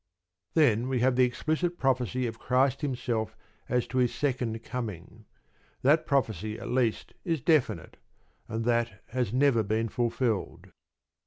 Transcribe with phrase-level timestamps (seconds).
[0.55, 3.35] Then, we have the explicit prophecy of Christ Himself
[3.69, 5.25] as to His second coming.
[5.83, 7.97] That prophecy at least is definite;
[8.47, 10.71] and that has never been fulfilled.